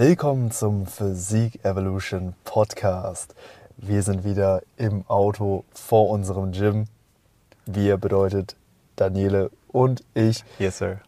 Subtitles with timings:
[0.00, 3.34] Willkommen zum Physik Evolution Podcast.
[3.76, 6.84] Wir sind wieder im Auto vor unserem Gym.
[7.66, 8.54] Wir bedeutet
[8.94, 10.44] Daniele und ich.
[10.60, 11.00] Yes, sir.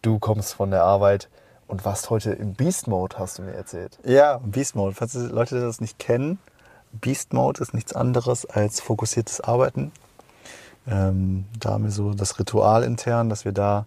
[0.00, 1.28] Du kommst von der Arbeit
[1.66, 3.98] und warst heute im Beast Mode, hast du mir erzählt.
[4.04, 4.94] Ja, Beast Mode.
[4.94, 6.38] Falls die Leute das nicht kennen,
[6.92, 9.90] Beast Mode ist nichts anderes als fokussiertes Arbeiten.
[10.86, 13.86] Ähm, da haben wir so das Ritual intern, dass wir da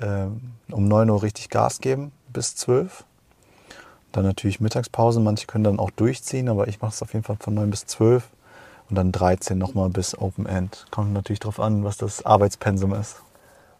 [0.00, 3.04] ähm, um 9 Uhr richtig Gas geben bis 12.
[4.12, 5.20] Dann natürlich Mittagspause.
[5.20, 7.86] Manche können dann auch durchziehen, aber ich mache es auf jeden Fall von 9 bis
[7.86, 8.28] 12
[8.88, 10.86] und dann 13 nochmal bis Open End.
[10.90, 13.16] Kommt natürlich darauf an, was das Arbeitspensum ist.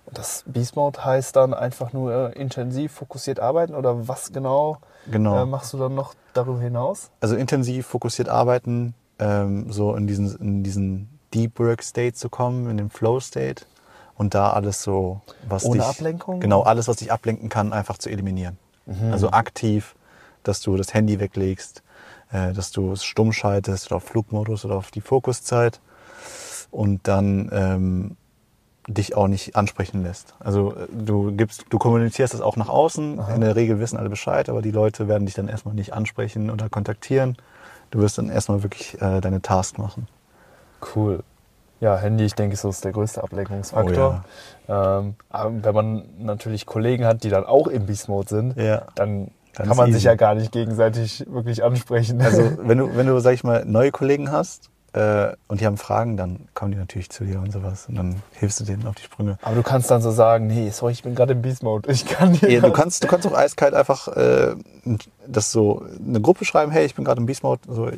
[0.06, 4.78] Und das Beast Mode heißt dann einfach nur äh, intensiv fokussiert arbeiten oder was genau,
[5.10, 5.42] Genau.
[5.42, 7.10] äh, machst du dann noch darüber hinaus?
[7.20, 12.70] Also intensiv fokussiert arbeiten, ähm, so in diesen, in diesen Deep Work State zu kommen,
[12.70, 13.64] in den Flow State
[14.16, 16.40] und da alles so, was Ohne dich, Ablenkung?
[16.40, 18.58] Genau, alles, was dich ablenken kann, einfach zu eliminieren.
[19.12, 19.94] Also aktiv,
[20.42, 21.82] dass du das Handy weglegst,
[22.32, 25.80] äh, dass du es stumm schaltest oder auf Flugmodus oder auf die Fokuszeit
[26.70, 28.16] und dann ähm,
[28.86, 30.34] dich auch nicht ansprechen lässt.
[30.40, 33.20] Also äh, du gibst, du kommunizierst das auch nach außen.
[33.34, 36.50] In der Regel wissen alle Bescheid, aber die Leute werden dich dann erstmal nicht ansprechen
[36.50, 37.36] oder kontaktieren.
[37.90, 40.08] Du wirst dann erstmal wirklich äh, deine Task machen.
[40.94, 41.22] Cool.
[41.80, 44.24] Ja, Handy, ich denke, so ist der größte Ablenkungsfaktor.
[44.68, 48.82] ähm, aber wenn man natürlich Kollegen hat, die dann auch im Beast Mode sind, Ja.
[48.96, 50.06] dann, Dann kann man sich easy.
[50.06, 52.20] ja gar nicht gegenseitig wirklich ansprechen.
[52.22, 55.76] Also wenn du, wenn du, sag ich mal, neue Kollegen hast äh, und die haben
[55.76, 58.94] Fragen, dann kommen die natürlich zu dir und sowas und dann hilfst du denen auf
[58.94, 59.36] die Sprünge.
[59.42, 61.90] aber du kannst dann so sagen, nee, sorry, ich bin gerade im Beast Mode.
[61.90, 64.54] Ich kann dir Ja, du kannst, du kannst auch eiskalt einfach äh,
[65.26, 67.90] das so eine Gruppe schreiben, hey, ich bin gerade im Beast Mode, so,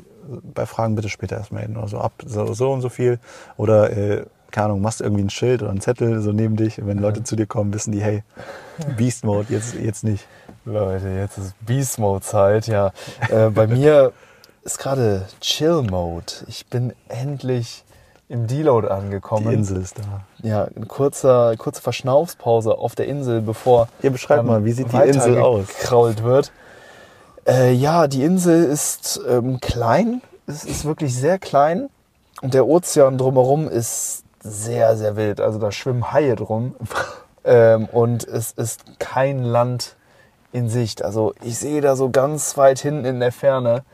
[0.55, 3.19] bei Fragen bitte später erst melden oder so ab so, so und so viel.
[3.57, 6.89] Oder äh, keine Ahnung, machst irgendwie ein Schild oder einen Zettel so neben dich und
[6.89, 8.23] wenn Leute zu dir kommen, wissen die, hey,
[8.97, 10.27] Beast Mode, jetzt, jetzt nicht.
[10.71, 12.93] Leute, jetzt ist Beast Mode Zeit, ja.
[13.29, 14.13] Äh, bei mir
[14.63, 16.33] ist gerade Chill Mode.
[16.47, 17.85] Ich bin endlich
[18.29, 19.53] im Deload Die angekommen.
[19.53, 20.25] Insel ist da.
[20.47, 24.93] Ja, eine kurze, kurze Verschnaufspause auf der Insel, bevor Ja, beschreib dann mal, wie sieht
[24.93, 25.67] die Insel aus?
[25.67, 26.53] Gekrault wird.
[27.47, 30.23] Äh, ja, die Insel ist ähm, klein.
[30.47, 31.91] Es ist wirklich sehr klein.
[32.43, 35.41] Und der Ozean drumherum ist sehr, sehr wild.
[35.41, 36.77] Also da schwimmen Haie drum.
[37.45, 39.97] ähm, und es ist kein Land
[40.53, 41.03] in Sicht.
[41.05, 43.85] Also ich sehe da so ganz weit hinten in der Ferne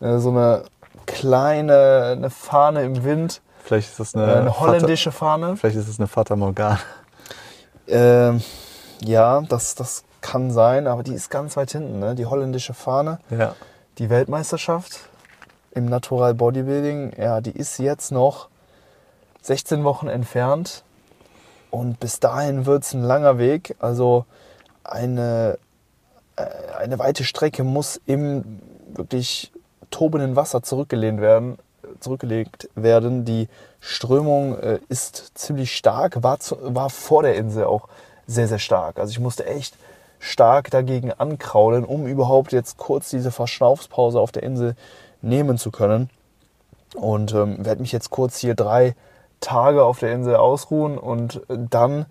[0.00, 0.64] äh, so eine
[1.06, 3.40] kleine eine Fahne im Wind.
[3.62, 5.46] Vielleicht ist das Äh, eine, eine holländische Fahne.
[5.48, 6.78] Fata, vielleicht ist es eine Fata Morgana.
[7.86, 8.42] Ähm,
[9.02, 11.98] ja, das, das kann sein, aber die ist ganz weit hinten.
[11.98, 12.14] Ne?
[12.14, 13.54] Die holländische Fahne, Ja.
[13.98, 15.00] die Weltmeisterschaft
[15.72, 18.48] im Natural Bodybuilding, ja, die ist jetzt noch
[19.42, 20.82] 16 Wochen entfernt.
[21.70, 23.76] Und bis dahin wird es ein langer Weg.
[23.80, 24.24] Also
[24.84, 25.58] eine,
[26.36, 28.60] eine weite Strecke muss im
[28.94, 29.52] wirklich
[29.90, 31.58] tobenden Wasser zurückgelehnt werden,
[32.00, 33.24] zurückgelegt werden.
[33.24, 33.48] Die
[33.80, 37.88] Strömung äh, ist ziemlich stark, war, zu, war vor der Insel auch
[38.26, 38.98] sehr, sehr stark.
[38.98, 39.76] Also ich musste echt
[40.18, 44.74] stark dagegen ankraulen, um überhaupt jetzt kurz diese Verschnaufspause auf der Insel
[45.22, 46.10] nehmen zu können.
[46.94, 48.94] Und ähm, werde mich jetzt kurz hier drei
[49.40, 52.06] Tage auf der Insel ausruhen und äh, dann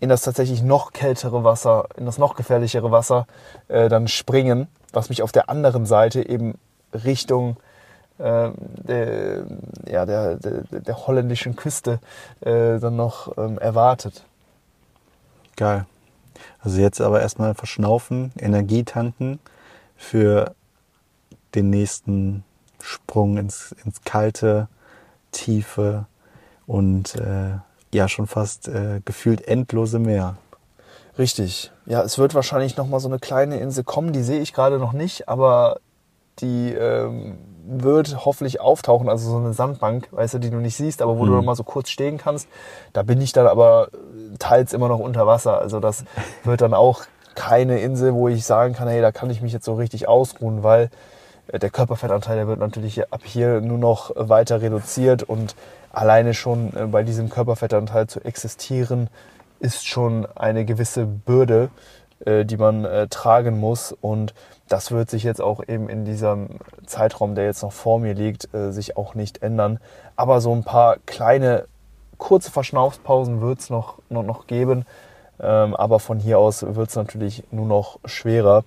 [0.00, 3.26] in das tatsächlich noch kältere Wasser, in das noch gefährlichere Wasser
[3.68, 6.58] äh, dann springen, was mich auf der anderen Seite eben
[6.92, 7.56] Richtung
[8.18, 9.44] äh, der,
[9.86, 12.00] ja, der, der, der holländischen Küste
[12.40, 14.24] äh, dann noch ähm, erwartet.
[15.56, 15.86] Geil.
[16.60, 19.38] Also jetzt aber erstmal verschnaufen, Energie tanken
[19.96, 20.54] für
[21.54, 22.44] den nächsten
[22.80, 24.68] Sprung ins, ins kalte,
[25.32, 26.06] tiefe
[26.66, 27.58] und äh,
[27.94, 30.36] ja schon fast äh, gefühlt endlose Meer.
[31.18, 31.70] Richtig.
[31.86, 34.78] Ja, es wird wahrscheinlich noch mal so eine kleine Insel kommen, die sehe ich gerade
[34.78, 35.78] noch nicht, aber
[36.40, 41.00] die ähm, wird hoffentlich auftauchen, also so eine Sandbank, weißt du, die du nicht siehst,
[41.02, 41.36] aber wo du Mhm.
[41.38, 42.48] noch mal so kurz stehen kannst.
[42.92, 43.88] Da bin ich dann aber
[44.38, 45.60] teils immer noch unter Wasser.
[45.60, 46.04] Also das
[46.44, 47.02] wird dann auch
[47.36, 50.62] keine Insel, wo ich sagen kann, hey, da kann ich mich jetzt so richtig ausruhen,
[50.62, 50.90] weil
[51.52, 55.54] der Körperfettanteil, der wird natürlich ab hier nur noch weiter reduziert und
[55.92, 59.08] alleine schon äh, bei diesem Körperfettanteil zu existieren,
[59.60, 61.70] ist schon eine gewisse Bürde,
[62.24, 63.92] äh, die man äh, tragen muss.
[63.92, 64.34] Und
[64.68, 68.52] das wird sich jetzt auch eben in diesem Zeitraum, der jetzt noch vor mir liegt,
[68.54, 69.78] äh, sich auch nicht ändern.
[70.16, 71.66] Aber so ein paar kleine,
[72.18, 74.86] kurze Verschnaufspausen wird es noch, noch, noch geben.
[75.40, 78.64] Ähm, aber von hier aus wird es natürlich nur noch schwerer.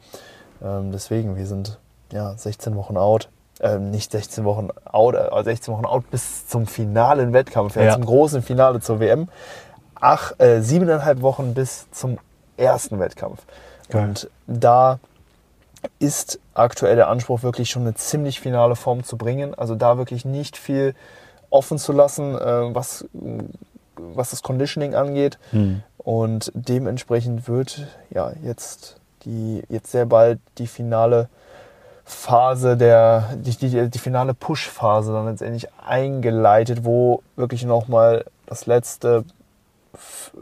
[0.64, 1.80] Ähm, deswegen, wir sind
[2.12, 3.30] ja 16 Wochen out.
[3.60, 7.94] Ähm, nicht 16 Wochen out, äh, 16 Wochen out bis zum finalen Wettkampf, ja, Ja.
[7.94, 9.30] zum großen Finale zur WM.
[9.96, 12.20] Ach, äh, siebeneinhalb Wochen bis zum
[12.56, 13.42] ersten Wettkampf.
[13.90, 14.04] Geil.
[14.04, 15.00] Und da
[15.98, 19.56] ist aktuell der Anspruch, wirklich schon eine ziemlich finale Form zu bringen.
[19.56, 20.94] Also da wirklich nicht viel
[21.50, 23.06] offen zu lassen, äh, was,
[23.96, 25.40] was das Conditioning angeht.
[25.52, 25.82] Hm.
[25.98, 31.28] Und dementsprechend wird ja jetzt die jetzt sehr bald die finale
[32.10, 39.26] Phase der die, die, die finale Push-Phase dann letztendlich eingeleitet, wo wirklich nochmal das letzte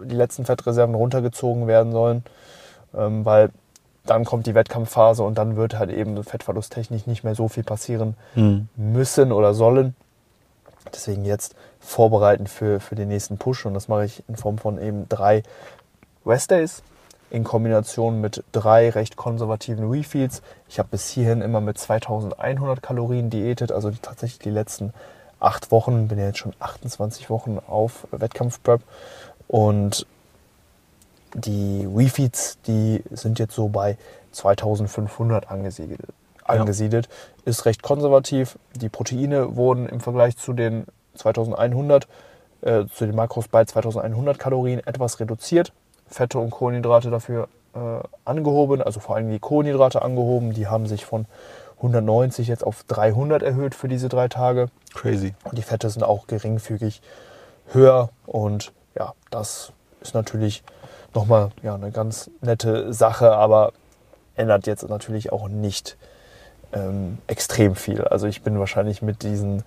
[0.03, 2.23] die letzten Fettreserven runtergezogen werden sollen,
[2.95, 3.49] ähm, weil
[4.05, 8.15] dann kommt die Wettkampfphase und dann wird halt eben fettverlusttechnisch nicht mehr so viel passieren
[8.35, 8.69] Hm.
[8.75, 9.95] müssen oder sollen.
[10.93, 14.79] Deswegen jetzt vorbereiten für, für den nächsten Push und das mache ich in Form von
[14.79, 15.41] eben drei
[16.27, 16.83] Rest Days
[17.29, 20.41] in Kombination mit drei recht konservativen Refeeds.
[20.69, 24.93] Ich habe bis hierhin immer mit 2100 Kalorien diätet, also die, tatsächlich die letzten
[25.39, 28.81] acht Wochen, bin ja jetzt schon 28 Wochen auf Wettkampfprep
[29.47, 30.07] und
[31.33, 33.97] die Refeeds, die sind jetzt so bei
[34.31, 36.01] 2500 angesiedelt.
[36.43, 37.09] angesiedelt.
[37.43, 38.57] Ist recht konservativ.
[38.73, 40.85] Die Proteine wurden im Vergleich zu den
[41.15, 42.07] 2100,
[42.61, 45.73] äh, zu den Makros bei 2100 Kalorien etwas reduziert.
[46.07, 47.79] Fette und Kohlenhydrate dafür äh,
[48.25, 50.53] angehoben, also vor allem die Kohlenhydrate angehoben.
[50.53, 51.25] Die haben sich von
[51.77, 54.67] 190 jetzt auf 300 erhöht für diese drei Tage.
[54.93, 55.33] Crazy.
[55.43, 57.01] Und die Fette sind auch geringfügig
[57.71, 58.09] höher.
[58.25, 60.63] Und ja, das ist natürlich
[61.13, 63.73] nochmal ja, eine ganz nette Sache, aber
[64.35, 65.97] ändert jetzt natürlich auch nicht
[66.73, 68.01] ähm, extrem viel.
[68.03, 69.63] Also ich bin wahrscheinlich mit diesen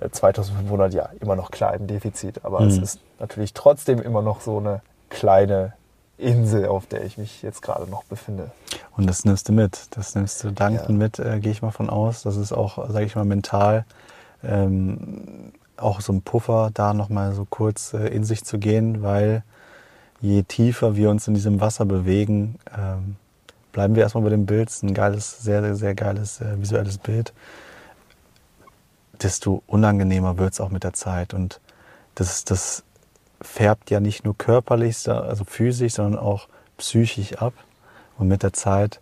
[0.00, 2.82] äh, 2500 ja immer noch klar im Defizit, aber es Mhm.
[2.82, 5.72] ist natürlich trotzdem immer noch so eine kleine
[6.18, 8.50] Insel, auf der ich mich jetzt gerade noch befinde.
[8.96, 9.88] Und das nimmst du mit.
[9.96, 10.94] Das nimmst du dankend Ja.
[10.94, 12.22] mit, äh, gehe ich mal von aus.
[12.22, 13.84] Das ist auch, sage ich mal, mental
[14.42, 19.42] ähm, auch so ein Puffer, da nochmal so kurz äh, in sich zu gehen, weil
[20.20, 23.16] je tiefer wir uns in diesem Wasser bewegen, ähm,
[23.72, 24.70] bleiben wir erstmal bei dem Bild.
[24.70, 27.34] Es ist ein geiles, sehr, sehr, sehr geiles äh, visuelles Bild.
[29.22, 31.34] Desto unangenehmer wird es auch mit der Zeit.
[31.34, 31.60] Und
[32.14, 32.82] das, das
[33.40, 36.48] färbt ja nicht nur körperlich, also physisch, sondern auch
[36.78, 37.54] psychisch ab.
[38.18, 39.00] Und mit der Zeit,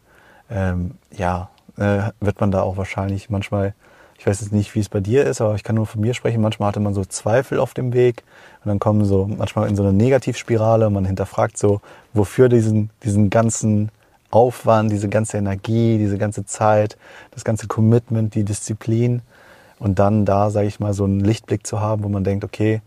[0.50, 3.74] ähm, ja, äh, wird man da auch wahrscheinlich manchmal,
[4.18, 6.14] ich weiß jetzt nicht, wie es bei dir ist, aber ich kann nur von mir
[6.14, 8.22] sprechen, manchmal hatte man so Zweifel auf dem Weg
[8.64, 11.80] und dann kommen so manchmal in so eine Negativspirale und man hinterfragt so,
[12.12, 13.90] wofür diesen, diesen ganzen
[14.30, 16.96] Aufwand, diese ganze Energie, diese ganze Zeit,
[17.30, 19.22] das ganze Commitment, die Disziplin
[19.78, 22.82] und dann da, sage ich mal, so einen Lichtblick zu haben, wo man denkt, okay,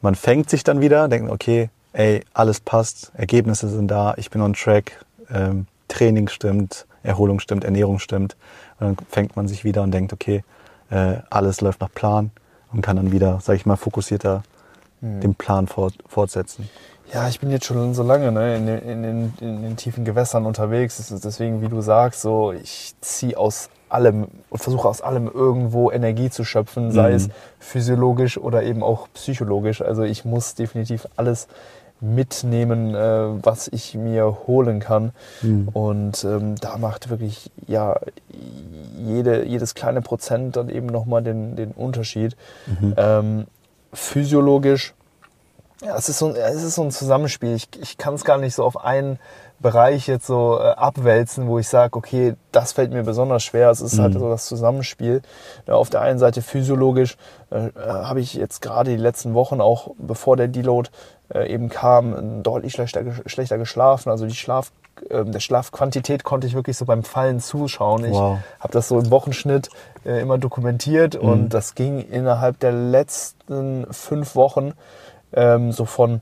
[0.00, 4.40] man fängt sich dann wieder, denkt, okay, ey, alles passt, Ergebnisse sind da, ich bin
[4.40, 8.36] on track, ähm, Training stimmt, Erholung stimmt, Ernährung stimmt.
[8.78, 10.44] Und dann fängt man sich wieder und denkt, okay,
[10.90, 12.30] äh, alles läuft nach Plan
[12.72, 14.42] und kann dann wieder, sage ich mal, fokussierter
[15.00, 16.68] den Plan fort, fortsetzen.
[17.12, 20.04] Ja, ich bin jetzt schon so lange ne, in, den, in, den, in den tiefen
[20.04, 20.96] Gewässern unterwegs.
[21.24, 26.30] Deswegen, wie du sagst, so ich ziehe aus allem und versuche aus allem irgendwo Energie
[26.30, 27.14] zu schöpfen, sei Mhm.
[27.16, 29.82] es physiologisch oder eben auch psychologisch.
[29.82, 31.48] Also ich muss definitiv alles
[32.00, 35.10] mitnehmen, äh, was ich mir holen kann.
[35.42, 35.68] Mhm.
[35.72, 37.98] Und ähm, da macht wirklich ja
[39.04, 42.36] jede, jedes kleine Prozent dann eben nochmal den, den Unterschied.
[42.66, 42.94] Mhm.
[42.96, 43.44] Ähm,
[43.92, 44.94] physiologisch,
[45.84, 47.54] ja, es ist so, ein- es ist so ein Zusammenspiel.
[47.54, 49.18] Ich, ich kann es gar nicht so auf einen
[49.60, 53.70] Bereich jetzt so äh, abwälzen, wo ich sage, okay, das fällt mir besonders schwer.
[53.70, 54.18] Es ist halt Mhm.
[54.20, 55.20] so das Zusammenspiel.
[55.66, 57.16] Ja, auf der einen Seite physiologisch
[57.50, 60.90] äh, äh, habe ich jetzt gerade die letzten Wochen, auch bevor der Deload
[61.34, 64.10] äh, eben kam, deutlich schlechter, schlechter geschlafen.
[64.10, 64.70] Also die Schlaf,
[65.10, 68.04] äh, der Schlafquantität konnte ich wirklich so beim Fallen zuschauen.
[68.04, 68.38] Ich Wow.
[68.60, 69.70] habe das so im Wochenschnitt
[70.06, 71.28] äh, immer dokumentiert Mhm.
[71.28, 74.72] und das ging innerhalb der letzten fünf Wochen
[75.32, 76.20] ähm, so von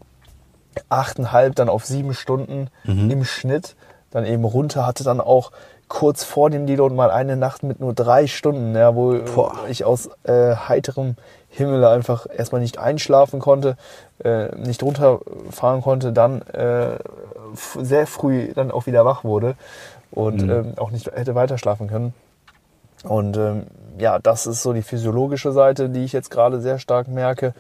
[0.89, 3.11] achteinhalb dann auf sieben Stunden Mhm.
[3.11, 3.77] im Schnitt,
[4.11, 5.53] dann eben runter, hatte dann auch
[5.89, 9.55] kurz vor dem Deload mal eine Nacht mit nur drei Stunden, ja, wo Boah.
[9.69, 11.17] ich aus äh, heiterem
[11.49, 13.77] Himmel einfach erstmal nicht einschlafen konnte,
[14.23, 16.99] äh, nicht runterfahren konnte, dann äh,
[17.81, 19.55] sehr früh dann auch wieder wach wurde
[20.11, 20.51] und Mhm.
[20.51, 22.13] ähm, auch nicht hätte weiter schlafen können.
[23.05, 23.63] Und ähm,
[23.99, 27.55] ja, das ist so die physiologische Seite, die ich jetzt gerade sehr stark merke.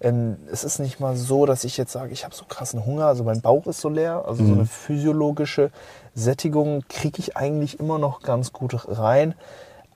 [0.00, 3.06] Ähm, es ist nicht mal so, dass ich jetzt sage, ich habe so krassen Hunger,
[3.06, 4.24] also mein Bauch ist so leer.
[4.26, 4.58] Also so Mhm.
[4.60, 5.70] eine physiologische
[6.14, 9.34] Sättigung kriege ich eigentlich immer noch ganz gut rein.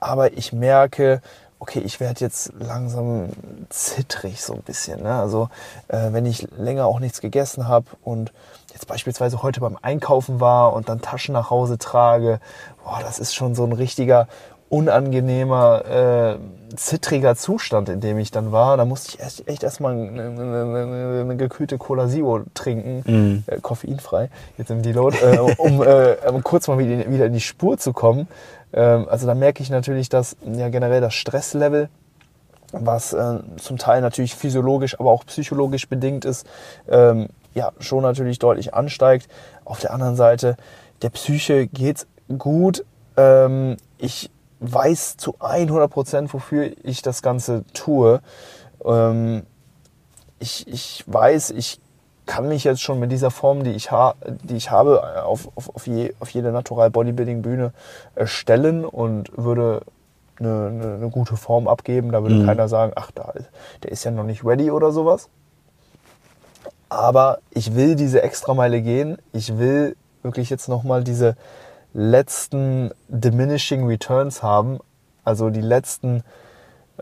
[0.01, 1.23] Aber ich merke,
[1.59, 3.31] okay, ich werde jetzt langsam
[3.71, 5.03] zittrig so ein bisschen.
[5.03, 5.15] Ne?
[5.15, 5.49] Also
[5.89, 8.33] äh, wenn ich länger auch nichts gegessen habe und
[8.73, 12.41] jetzt beispielsweise heute beim Einkaufen war und dann Taschen nach Hause trage,
[12.85, 14.29] boah, das ist schon so ein richtiger
[14.75, 18.77] unangenehmer, äh, zittriger Zustand, in dem ich dann war.
[18.77, 23.45] Da musste ich echt, echt erstmal eine, eine, eine gekühlte Cola Zero trinken, Mhm.
[23.47, 27.79] äh, koffeinfrei, jetzt im Deload, äh, um äh, kurz mal wieder, wieder in die Spur
[27.79, 28.27] zu kommen.
[28.73, 31.89] Ähm, also da merke ich natürlich, dass ja generell das Stresslevel
[32.73, 36.45] was äh, zum Teil natürlich physiologisch, aber auch psychologisch bedingt ist,
[36.89, 39.29] ähm, ja, schon natürlich deutlich ansteigt.
[39.65, 40.57] Auf der anderen Seite,
[41.03, 42.85] der Psyche geht's gut.
[43.17, 44.29] Ähm, ich
[44.73, 48.21] weiß zu 100 Prozent, wofür ich das Ganze tue.
[48.85, 49.43] Ähm,
[50.39, 51.81] ich, ich weiß, ich
[52.27, 55.75] kann mich jetzt schon mit dieser Form, die ich, ha die ich habe, auf, auf,
[55.75, 57.73] auf, je auf jede Natural Bodybuilding Bühne
[58.15, 59.83] äh, stellen und würde
[60.39, 62.13] eine, eine, eine gute Form abgeben.
[62.13, 62.47] Da würde Mhm.
[62.47, 63.51] keiner sagen, ach, da, ist-
[63.83, 65.29] der ist ja noch nicht ready oder sowas.
[66.89, 69.19] Aber ich will diese Extrameile gehen.
[69.33, 71.37] Ich will wirklich jetzt nochmal diese
[71.95, 74.79] letzten diminishing returns haben.
[75.25, 76.23] Also die letzten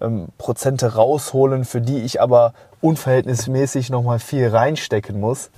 [0.01, 5.51] ähm, Prozente rausholen, für die ich aber unverhältnismäßig nochmal viel reinstecken muss.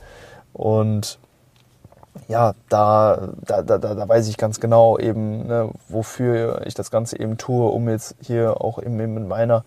[0.53, 1.19] Und
[2.29, 7.19] ja, da, da, da, da weiß ich ganz genau eben, ne, wofür ich das Ganze
[7.19, 9.65] eben tue, um jetzt hier auch eben in meiner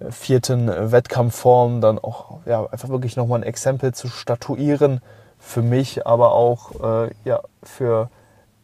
[0.00, 5.02] äh, vierten äh, Wettkampfform dann auch ja, einfach wirklich nochmal ein Exempel zu statuieren
[5.38, 8.08] für mich, aber auch äh, ja, für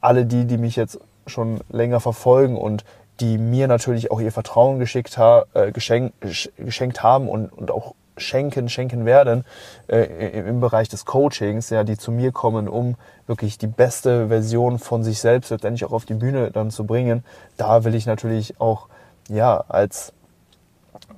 [0.05, 2.85] alle die, die mich jetzt schon länger verfolgen und
[3.21, 7.71] die mir natürlich auch ihr Vertrauen geschickt ha äh, geschenk, gesch- geschenkt haben und, und
[7.71, 9.45] auch schenken, schenken werden
[9.89, 10.05] äh,
[10.39, 12.97] im Bereich des Coachings, ja, die zu mir kommen, um
[13.27, 17.25] wirklich die beste Version von sich selbst letztendlich auch auf die Bühne dann zu bringen.
[17.57, 18.89] Da will ich natürlich auch
[19.29, 20.13] ja als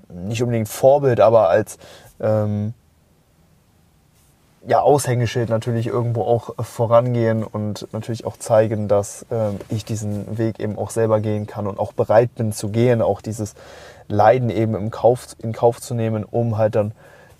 [0.08, 1.78] nicht unbedingt Vorbild, aber als
[2.20, 2.72] ähm,
[4.66, 10.38] ja, Aushängeschild natürlich irgendwo auch äh, vorangehen und natürlich auch zeigen, dass ähm, ich diesen
[10.38, 13.54] Weg eben auch selber gehen kann und auch bereit bin zu gehen, auch dieses
[14.08, 16.92] Leiden eben im Kauf, in Kauf zu nehmen, um halt dann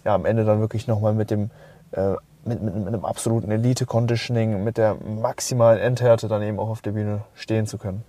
[0.05, 1.51] ja, am Ende dann wirklich nochmal mit dem
[1.93, 2.15] äh,
[2.45, 6.93] mit, mit, mit einem absoluten Elite-Conditioning, mit der maximalen Endhärte dann eben auch auf der
[6.93, 8.05] Bühne stehen zu können.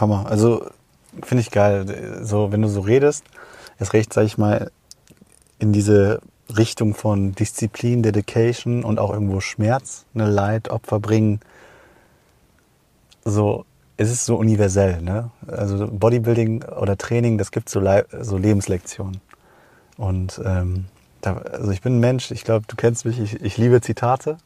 [0.00, 0.26] Hammer.
[0.28, 0.64] Also
[1.24, 2.20] finde ich geil.
[2.22, 3.24] So, wenn du so redest,
[3.80, 4.70] erst recht, sag ich mal,
[5.58, 6.20] in diese
[6.58, 11.40] Richtung von Disziplin, Dedication und auch irgendwo Schmerz, eine Leid, Opfer bringen.
[13.24, 13.64] So,
[13.96, 15.30] es ist so universell, ne?
[15.46, 19.20] Also Bodybuilding oder Training, das gibt so, Lei- so Lebenslektionen.
[19.96, 20.86] Und ähm,
[21.20, 24.38] da, also ich bin ein Mensch, ich glaube, du kennst mich, ich, ich liebe Zitate.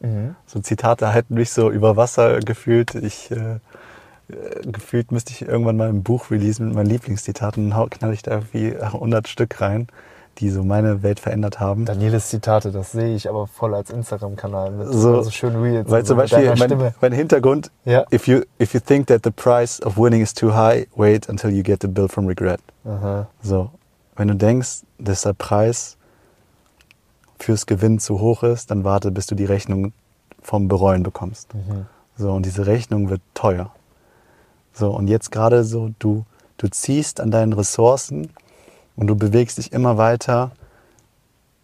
[0.45, 2.93] So Zitate halten mich so über Wasser gefühlt.
[2.93, 3.59] Ich äh, äh,
[4.65, 7.73] gefühlt müsste ich irgendwann mal ein Buch releasen mit meinen Lieblingszitaten.
[7.89, 9.87] Knall ich da irgendwie 100 Stück rein,
[10.39, 11.85] die so meine Welt verändert haben.
[11.85, 15.89] Danieles Zitate, das sehe ich aber voll als Instagram-Kanal mit So, so schön Reels.
[15.89, 18.05] Weil zum Beispiel mein, mein Hintergrund, Ja.
[18.11, 21.49] if, you, if you think that the price of winning is too high, wait until
[21.49, 22.59] you get the bill from regret.
[22.85, 23.27] Aha.
[23.41, 23.71] So,
[24.15, 25.97] wenn du denkst, dass der Preis
[27.39, 29.93] fürs Gewinn zu hoch ist, dann warte, bis du die Rechnung
[30.41, 31.53] vom Bereuen bekommst.
[31.53, 31.85] Mhm.
[32.17, 33.71] So, und diese Rechnung wird teuer.
[34.73, 36.25] So, und jetzt gerade so, du,
[36.57, 38.29] du ziehst an deinen Ressourcen
[38.97, 40.51] und du bewegst dich immer weiter,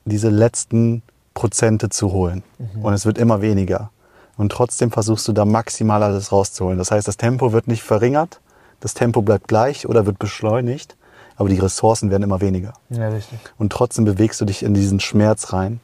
[0.05, 1.01] diese letzten
[1.33, 2.43] Prozente zu holen.
[2.81, 3.89] Und es wird immer weniger.
[4.37, 6.77] Und trotzdem versuchst du da maximal alles rauszuholen.
[6.77, 8.39] Das heißt, das Tempo wird nicht verringert,
[8.79, 10.95] das Tempo bleibt gleich oder wird beschleunigt,
[11.35, 12.73] aber die Ressourcen werden immer weniger.
[12.89, 13.39] Ja, richtig.
[13.57, 15.79] Und trotzdem bewegst du dich in diesen Schmerz rein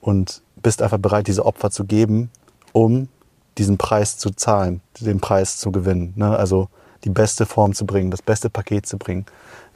[0.00, 2.30] und bist einfach bereit, diese Opfer zu geben,
[2.72, 3.08] um
[3.58, 6.12] diesen Preis zu zahlen, den Preis zu gewinnen.
[6.16, 6.36] Ne?
[6.36, 6.68] Also
[7.04, 9.26] die beste Form zu bringen, das beste Paket zu bringen,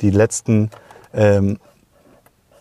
[0.00, 0.70] die letzten,
[1.12, 1.58] ähm,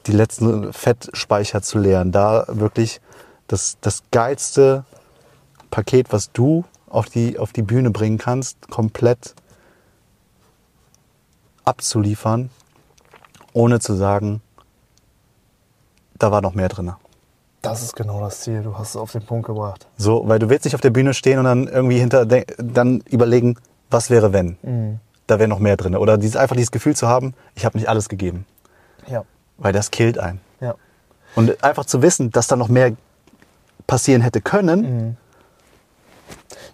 [0.07, 3.01] die letzten Fettspeicher zu leeren, da wirklich
[3.47, 4.85] das, das geilste
[5.71, 9.35] Paket, was du auf die, auf die Bühne bringen kannst, komplett
[11.65, 12.49] abzuliefern,
[13.53, 14.41] ohne zu sagen,
[16.17, 16.93] da war noch mehr drin.
[17.61, 18.63] Das ist genau das Ziel.
[18.63, 19.87] Du hast es auf den Punkt gebracht.
[19.97, 23.57] So, weil du willst nicht auf der Bühne stehen und dann irgendwie hinter dann überlegen,
[23.89, 24.57] was wäre wenn?
[24.61, 24.99] Mhm.
[25.29, 25.95] Da wäre noch mehr drin.
[25.95, 28.45] Oder dieses, einfach dieses Gefühl zu haben, ich habe nicht alles gegeben.
[29.07, 29.23] Ja.
[29.57, 30.41] Weil das killt einen.
[30.59, 30.75] Ja.
[31.35, 32.93] Und einfach zu wissen, dass da noch mehr
[33.85, 35.17] passieren hätte können, Mhm.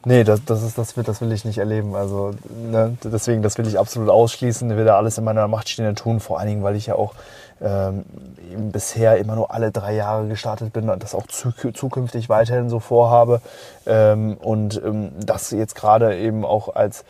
[0.07, 1.95] Nee, das, das, ist, das, will, das will ich nicht erleben.
[1.95, 2.31] Also,
[2.69, 4.69] ne, deswegen, das will ich absolut ausschließen.
[4.69, 6.19] Ich will da alles in meiner Macht Stehende tun.
[6.19, 7.15] Vor allen Dingen, weil ich ja auch
[7.59, 8.05] ähm,
[8.51, 12.69] eben bisher immer nur alle drei Jahre gestartet bin und das auch zu, zukünftig weiterhin
[12.69, 13.41] so vorhabe.
[13.87, 17.03] Ähm, und ähm, das jetzt gerade eben auch als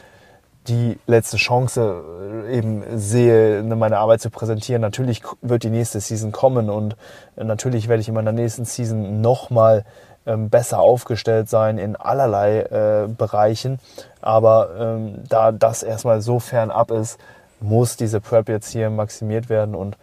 [0.67, 2.03] die letzte Chance
[2.47, 4.81] äh, eben sehe, ne, meine Arbeit zu präsentieren.
[4.81, 6.95] Natürlich wird die nächste Season kommen und
[7.35, 9.85] äh, natürlich werde ich in meiner nächsten Season nochmal
[10.25, 13.79] ähm, besser aufgestellt sein in allerlei äh, Bereichen.
[14.21, 17.19] Aber ähm, da das erstmal so fernab ist,
[17.59, 19.97] muss diese Prep jetzt hier maximiert werden und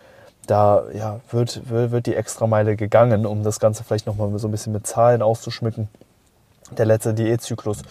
[0.46, 4.50] da ja, wird, wird, wird die Extrameile gegangen, um das Ganze vielleicht nochmal so ein
[4.50, 5.88] bisschen mit Zahlen auszuschmücken.
[6.76, 7.82] Der letzte Diätzyklus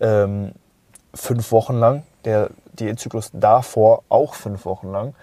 [0.00, 0.52] ähm,
[1.14, 5.14] fünf Wochen lang, der Diätzyklus davor auch fünf Wochen lang.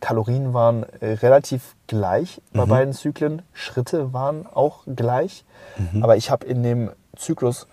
[0.00, 2.70] Kalorien waren äh, relativ gleich bei mhm.
[2.70, 5.44] beiden Zyklen, Schritte waren auch gleich.
[5.76, 6.02] Mhm.
[6.02, 7.66] Aber ich habe in dem Zyklus,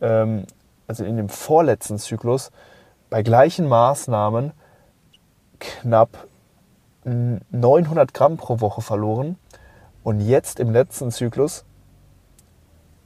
[0.00, 0.44] ähm,
[0.86, 2.50] also in dem vorletzten Zyklus,
[3.08, 4.52] bei gleichen Maßnahmen
[5.58, 6.26] knapp
[7.04, 9.36] 900 Gramm pro Woche verloren
[10.02, 11.64] und jetzt im letzten Zyklus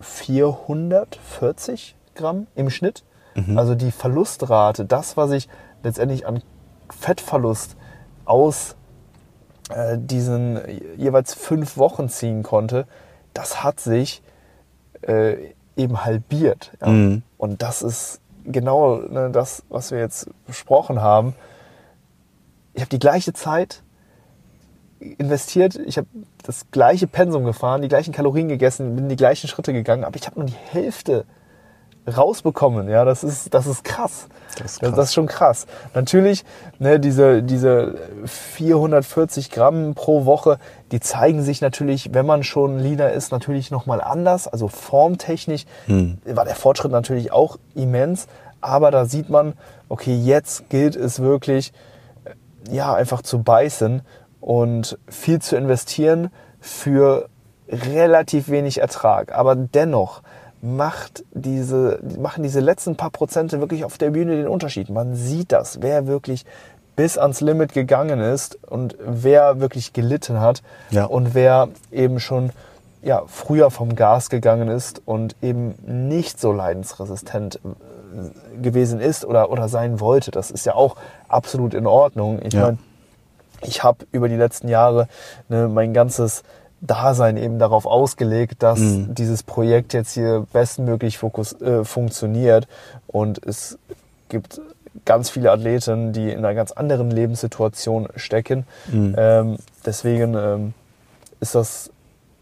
[0.01, 3.05] 440 Gramm im Schnitt.
[3.35, 3.59] Mhm.
[3.59, 5.49] Also die Verlustrate, das, was ich
[5.83, 6.43] letztendlich an
[6.91, 7.77] Fettverlust
[8.25, 8.77] aus
[9.71, 10.61] äh, diesen
[10.97, 12.87] jeweils fünf Wochen ziehen konnte,
[13.33, 14.23] das hat sich
[15.03, 16.73] äh, eben halbiert.
[16.81, 16.89] Ja?
[16.89, 17.23] Mhm.
[17.37, 21.35] Und das ist genau ne, das, was wir jetzt besprochen haben.
[22.75, 23.83] Ich habe die gleiche Zeit
[25.01, 26.09] investiert, ich habe
[26.43, 30.27] das gleiche Pensum gefahren, die gleichen Kalorien gegessen, bin die gleichen Schritte gegangen, aber ich
[30.27, 31.25] habe nur die Hälfte
[32.07, 32.89] rausbekommen.
[32.89, 34.29] Ja, das ist, das ist krass.
[34.59, 34.91] Das ist, krass.
[34.91, 35.67] Das, das ist schon krass.
[35.95, 36.45] Natürlich,
[36.79, 37.95] ne, diese, diese
[38.25, 40.59] 440 Gramm pro Woche,
[40.93, 44.49] die zeigen sich natürlich, wenn man schon leaner ist, natürlich nochmal anders.
[44.49, 46.19] Also formtechnisch hm.
[46.25, 48.27] war der Fortschritt natürlich auch immens.
[48.61, 49.55] Aber da sieht man,
[49.89, 51.73] okay, jetzt gilt es wirklich,
[52.71, 54.03] ja, einfach zu beißen
[54.41, 56.31] und viel zu investieren
[56.61, 57.29] für
[57.69, 59.35] relativ wenig Ertrag.
[59.35, 60.23] Aber dennoch,
[60.65, 64.89] macht diese, machen diese letzten paar Prozente wirklich auf der Bühne den Unterschied.
[64.89, 66.47] Man sieht das, wer wirklich
[66.97, 71.05] bis ans Limit gegangen ist und wer wirklich gelitten hat ja.
[71.05, 72.51] und wer eben schon
[73.03, 79.51] ja, früher vom Gas gegangen ist und eben nicht so leidensresistent äh, gewesen ist oder,
[79.51, 80.31] oder sein wollte.
[80.31, 80.97] Das ist ja auch
[81.29, 82.41] absolut in Ordnung.
[82.43, 82.63] Ich ja.
[82.63, 82.79] meine,
[83.61, 85.09] ich habe über die letzten Jahre
[85.51, 86.43] ne, mein ganzes
[86.87, 89.15] Dasein eben darauf ausgelegt, dass mhm.
[89.15, 92.69] dieses Projekt jetzt hier bestmöglich fokus, äh, funktioniert.
[93.07, 93.79] Und es
[94.29, 94.61] gibt
[95.05, 98.67] ganz viele Athleten, die in einer ganz anderen Lebenssituation stecken.
[98.91, 99.15] Mhm.
[99.17, 100.75] Ähm, deswegen ähm,
[101.41, 101.91] ist das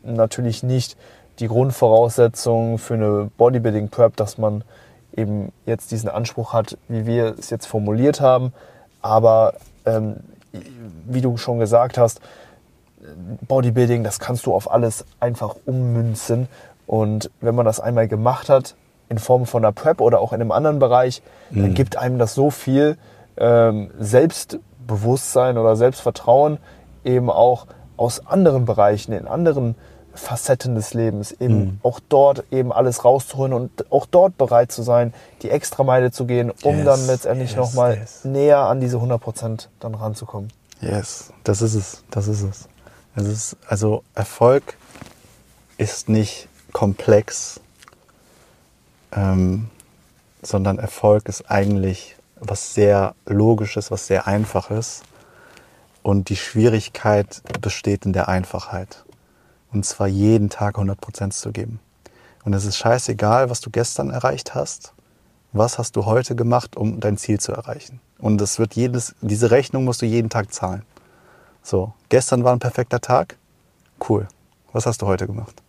[0.03, 0.97] natürlich nicht
[1.39, 4.65] die Grundvoraussetzung für eine Bodybuilding Prep, dass man
[5.17, 8.53] eben jetzt diesen Anspruch hat, wie wir es jetzt formuliert haben.
[9.01, 9.55] Aber
[9.87, 10.17] ähm,
[11.07, 12.21] wie du schon gesagt hast,
[13.49, 16.49] Bodybuilding, das kannst du auf alles einfach ummünzen.
[16.87, 18.75] Und wenn man das einmal gemacht hat,
[19.09, 21.63] in Form von einer Prep oder auch in einem anderen Bereich, mhm.
[21.63, 22.97] dann gibt einem das so viel
[23.37, 26.59] ähm, Selbstbewusstsein oder Selbstvertrauen
[27.05, 29.75] eben auch aus anderen Bereichen, in anderen
[30.15, 31.79] Facetten des Lebens, eben mhm.
[31.83, 36.51] auch dort eben alles rauszuholen und auch dort bereit zu sein, die Extrameile zu gehen,
[36.63, 38.25] um yes, dann letztendlich yes, nochmal yes.
[38.25, 40.51] näher an diese 100 Prozent dann ranzukommen.
[40.81, 42.69] Yes, das ist es, das ist es.
[43.17, 44.77] Ist, also Erfolg
[45.77, 47.61] ist nicht komplex,
[49.13, 49.69] ähm,
[50.41, 55.03] sondern Erfolg ist eigentlich was sehr Logisches, was sehr Einfaches.
[56.03, 59.05] Und die Schwierigkeit besteht in der Einfachheit.
[59.73, 61.81] Und zwar jeden Tag 100% zu geben.
[62.45, 64.93] Und es ist scheißegal, was du gestern erreicht hast.
[65.53, 68.01] Was hast du heute gemacht, um dein Ziel zu erreichen?
[68.19, 70.83] Und das wird jedes, diese Rechnung musst du jeden Tag zahlen.
[71.63, 73.37] So, gestern war ein perfekter Tag.
[74.09, 74.27] Cool.
[74.73, 75.63] Was hast du heute gemacht?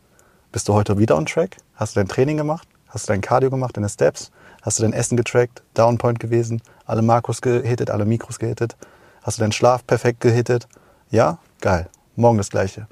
[0.52, 1.58] Bist du heute wieder on track?
[1.76, 2.68] Hast du dein Training gemacht?
[2.88, 4.32] Hast du dein Cardio gemacht, deine Steps?
[4.62, 5.62] Hast du dein Essen getrackt?
[5.74, 6.62] Downpoint gewesen?
[6.86, 8.76] Alle Makros gehittet, alle Mikros gehittet?
[9.22, 10.68] Hast du deinen Schlaf perfekt gehittet?
[11.10, 11.38] Ja?
[11.62, 11.90] Geil.
[12.16, 12.88] Morgen das Gleiche.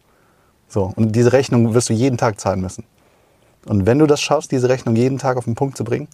[0.67, 0.93] So.
[0.95, 2.83] Und diese Rechnung wirst du jeden Tag zahlen müssen.
[3.65, 6.07] Und wenn du das schaffst, diese Rechnung jeden Tag auf den Punkt zu bringen,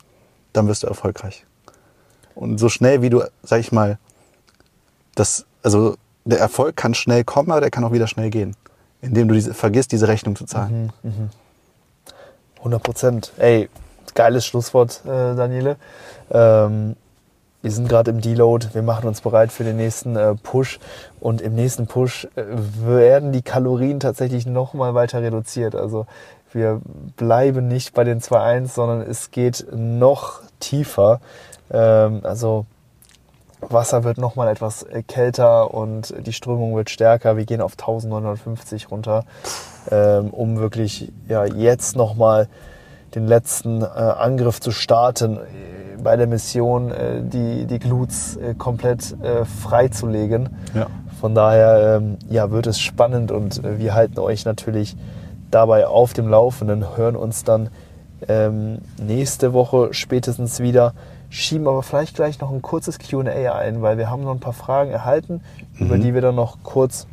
[0.53, 1.45] dann wirst du erfolgreich.
[2.35, 3.99] Und so schnell wie du, sag ich mal,
[5.15, 5.95] das, also
[6.29, 8.55] der Erfolg kann schnell kommen, aber der kann auch wieder schnell gehen,
[9.01, 10.91] indem du diese, vergisst, diese Rechnung zu zahlen.
[11.03, 11.29] Mhm, mh.
[12.59, 13.31] 100 Prozent.
[13.37, 13.69] Ey,
[14.15, 15.77] geiles Schlusswort, äh, Daniele.
[16.31, 16.95] Ähm,
[17.61, 20.79] wir sind gerade im Deload, wir machen uns bereit für den nächsten äh, Push
[21.19, 25.75] und im nächsten Push äh, werden die Kalorien tatsächlich nochmal weiter reduziert.
[25.75, 26.05] Also
[26.53, 26.81] wir
[27.15, 31.19] bleiben nicht bei den 2.1, sondern es geht noch tiefer.
[31.71, 32.65] Ähm, also
[33.61, 37.37] Wasser wird nochmal etwas äh, kälter und die Strömung wird stärker.
[37.37, 39.25] Wir gehen auf 1950 runter,
[39.91, 42.47] ähm, um wirklich ja, jetzt nochmal
[43.15, 46.93] den letzten äh, Angriff zu starten äh, bei der Mission,
[47.23, 49.17] die, die Glutes komplett
[49.63, 50.49] freizulegen.
[50.75, 50.85] Ja.
[51.19, 54.95] Von daher ähm, ja, wird es spannend und wir halten euch natürlich
[55.49, 57.69] dabei auf dem Laufenden, hören uns dann
[58.27, 60.93] ähm, nächste Woche spätestens wieder.
[61.29, 64.53] Schieben aber vielleicht gleich noch ein kurzes QA ein, weil wir haben noch ein paar
[64.53, 65.41] Fragen erhalten,
[65.73, 65.85] mhm.
[65.85, 67.07] über die wir dann noch kurz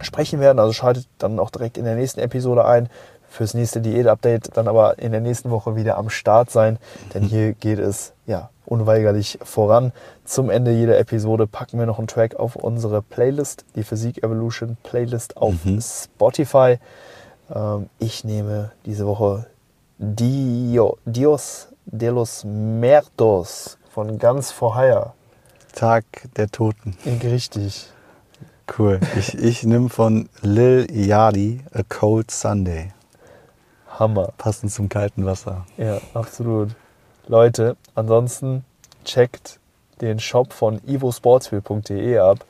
[0.00, 0.58] sprechen werden.
[0.58, 2.88] Also schaltet dann auch direkt in der nächsten Episode ein
[3.28, 6.78] fürs nächste Diät-Update, dann aber in der nächsten Woche wieder am Start sein,
[7.12, 7.28] denn mhm.
[7.28, 9.92] hier geht es ja unweigerlich voran.
[10.24, 14.76] Zum Ende jeder Episode packen wir noch einen Track auf unsere Playlist, die Physik Evolution
[14.82, 15.80] Playlist auf mhm.
[15.80, 16.78] Spotify.
[17.54, 19.46] Ähm, ich nehme diese Woche
[19.98, 25.14] Dio, Dios de los Muertos von ganz vorher.
[25.74, 26.04] Tag
[26.36, 26.96] der Toten.
[27.22, 27.88] Richtig.
[28.76, 29.00] Cool.
[29.16, 32.92] Ich, ich nehme von Lil Yachty A Cold Sunday.
[33.88, 34.32] Hammer.
[34.36, 35.64] Passend zum kalten Wasser.
[35.76, 36.74] Ja, absolut.
[37.28, 38.64] Leute, ansonsten
[39.04, 39.60] checkt
[40.00, 42.44] den Shop von evosportsfield.de ab.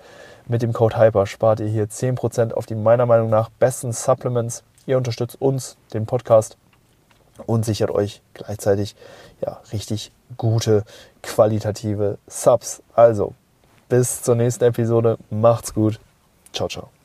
[0.48, 4.64] Mit dem Code HYPER spart ihr hier 10% auf die meiner Meinung nach besten Supplements.
[4.86, 6.56] Ihr unterstützt uns, den Podcast,
[7.44, 8.96] und sichert euch gleichzeitig
[9.40, 10.84] ja, richtig gute,
[11.22, 12.82] qualitative Subs.
[12.94, 13.34] Also,
[13.88, 15.18] bis zur nächsten Episode.
[15.30, 16.00] Macht's gut.
[16.52, 16.95] Ciao, ciao.